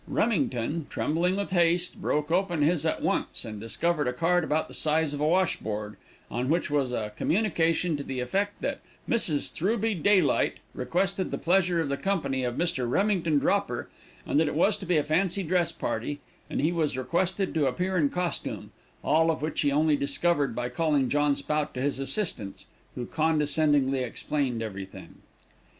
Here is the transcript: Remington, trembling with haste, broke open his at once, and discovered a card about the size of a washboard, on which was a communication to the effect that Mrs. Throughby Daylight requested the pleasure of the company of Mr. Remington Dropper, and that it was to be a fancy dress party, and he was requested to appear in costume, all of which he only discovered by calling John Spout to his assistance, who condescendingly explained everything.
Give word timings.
Remington, 0.07 0.87
trembling 0.89 1.35
with 1.35 1.51
haste, 1.51 2.01
broke 2.01 2.31
open 2.31 2.63
his 2.63 2.87
at 2.87 3.03
once, 3.03 3.45
and 3.45 3.61
discovered 3.61 4.07
a 4.07 4.13
card 4.13 4.43
about 4.43 4.67
the 4.67 4.73
size 4.73 5.13
of 5.13 5.19
a 5.21 5.27
washboard, 5.27 5.95
on 6.31 6.49
which 6.49 6.71
was 6.71 6.91
a 6.91 7.13
communication 7.15 7.95
to 7.97 8.03
the 8.03 8.19
effect 8.19 8.61
that 8.63 8.79
Mrs. 9.07 9.51
Throughby 9.53 9.93
Daylight 9.93 10.55
requested 10.73 11.29
the 11.29 11.37
pleasure 11.37 11.79
of 11.79 11.87
the 11.87 11.97
company 11.97 12.43
of 12.43 12.55
Mr. 12.55 12.89
Remington 12.89 13.37
Dropper, 13.37 13.91
and 14.25 14.39
that 14.39 14.47
it 14.47 14.55
was 14.55 14.75
to 14.77 14.87
be 14.87 14.97
a 14.97 15.03
fancy 15.03 15.43
dress 15.43 15.71
party, 15.71 16.19
and 16.49 16.61
he 16.61 16.71
was 16.71 16.97
requested 16.97 17.53
to 17.53 17.67
appear 17.67 17.95
in 17.95 18.09
costume, 18.09 18.71
all 19.03 19.29
of 19.29 19.43
which 19.43 19.61
he 19.61 19.71
only 19.71 19.95
discovered 19.95 20.55
by 20.55 20.67
calling 20.67 21.09
John 21.09 21.35
Spout 21.35 21.75
to 21.75 21.79
his 21.83 21.99
assistance, 21.99 22.65
who 22.95 23.05
condescendingly 23.05 23.99
explained 23.99 24.63
everything. 24.63 25.17